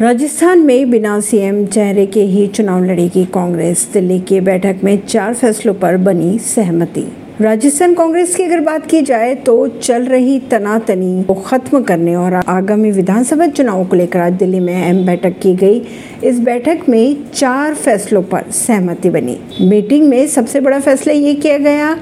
[0.00, 5.34] राजस्थान में बिना सीएम चेहरे के ही चुनाव लड़ेगी कांग्रेस। दिल्ली की बैठक में चार
[5.34, 7.04] फैसलों पर बनी सहमति।
[7.40, 12.34] राजस्थान कांग्रेस की अगर बात की जाए तो चल रही तनातनी को खत्म करने और
[12.34, 15.82] आगामी विधानसभा चुनाव को लेकर आज दिल्ली में अहम बैठक की गई।
[16.24, 21.58] इस बैठक में चार फैसलों पर सहमति बनी। मीटिंग में सबसे बड़ा फैसला ये किया
[21.58, 21.92] गया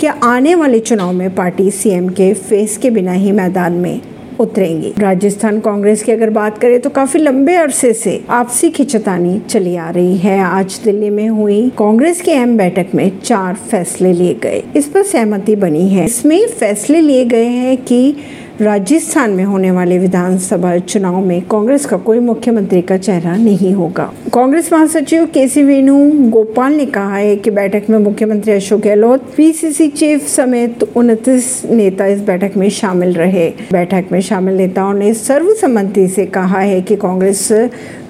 [0.00, 4.00] कि आने वाले चुनाव में पार्टी सीएम के फेस के बिना ही मैदान में
[4.40, 9.76] उतरेंगी। राजस्थान कांग्रेस की अगर बात करें तो काफ़ी लंबे अरसे से आपसी खिंचतानी चली
[9.76, 14.34] आ रही है। आज दिल्ली में हुई कांग्रेस की अहम बैठक में चार फैसले लिए
[14.34, 18.16] गए। इस पर सहमति बनी है। इसमें फैसले लिए गए हैं कि
[18.60, 24.12] राजस्थान में होने वाले विधानसभा चुनाव में कांग्रेस का कोई मुख्यमंत्री का चेहरा नहीं होगा।
[24.34, 29.22] कांग्रेस महासचिव के सी वेणु गोपाल ने कहा है कि बैठक में मुख्यमंत्री अशोक गहलोत,
[29.36, 35.14] पीसीसी चीफ समेत उनतीस नेता इस बैठक में शामिल रहे। बैठक में शामिल नेताओं ने
[35.14, 37.48] सर्वसम्मति से कहा है कि कांग्रेस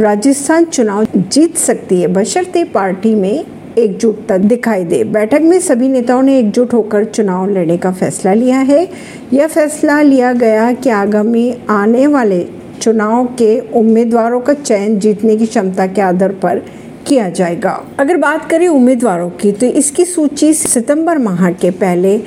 [0.00, 3.44] राजस्थान चुनाव जीत सकती है। बशर्ते पार्टी में
[3.78, 8.58] एकजुटता दिखाई दे। बैठक में सभी नेताओं ने एकजुट होकर चुनाव लड़ने का फैसला लिया
[8.58, 8.88] है।
[9.32, 12.46] यह फैसला लिया गया कि आगामी आने वाले
[12.80, 16.62] चुनाव के उम्मीदवारों का चयन जीतने की क्षमता के आधार पर
[17.06, 22.20] किया जाएगा। अगर बात करें उम्मीदवारों की तो इसकी सूची सितंबर माह के पहले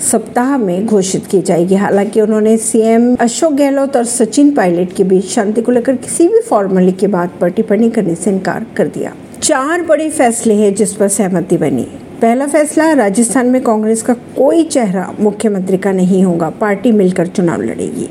[0.00, 5.24] सप्ताह में घोषित की जाएगी। हालाँकि उन्होंने सीएम अशोक गहलोत और सचिन पायलट के बीच
[5.24, 9.14] शांति को लेकर किसी भी फॉर्मूले की बात पर टिप्पणी करने से इनकार कर दिया।
[9.42, 11.82] चार बड़े फैसले हैं जिस पर सहमति बनी।
[12.22, 17.62] पहला फैसला, राजस्थान में कांग्रेस का कोई चेहरा मुख्यमंत्री का नहीं होगा। पार्टी मिलकर चुनाव
[17.62, 18.08] लड़ेगी।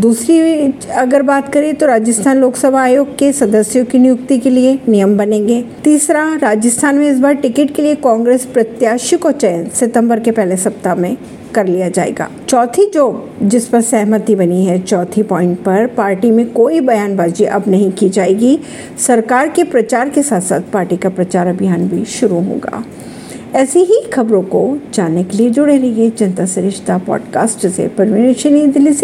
[0.00, 5.16] दूसरी, अगर बात करें तो राजस्थान लोकसभा आयोग के सदस्यों की नियुक्ति के लिए नियम
[5.16, 10.30] बनेंगे। तीसरा, राजस्थान में इस बार टिकट के लिए कांग्रेस प्रत्याशी को चयन सितंबर के
[10.30, 11.16] पहले सप्ताह में
[11.54, 16.52] कर लिया जाएगा। चौथी जो जिस पर सहमति बनी है, चौथी पॉइंट पर पार्टी में
[16.52, 18.58] कोई बयानबाजी अब नहीं की जाएगी।
[18.98, 22.84] सरकार के प्रचार के साथ साथ पार्टी का प्रचार अभियान भी शुरू होगा।
[23.54, 28.92] ऐसी ही खबरों को जानने के लिए जुड़े रहिए जनता सरिश्ता पॉडकास्ट से। परवीन दिल्ली
[28.92, 29.02] से।